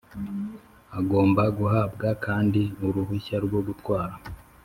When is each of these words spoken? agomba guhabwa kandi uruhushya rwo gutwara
agomba 0.99 1.43
guhabwa 1.57 2.09
kandi 2.25 2.61
uruhushya 2.87 3.37
rwo 3.45 3.59
gutwara 3.67 4.13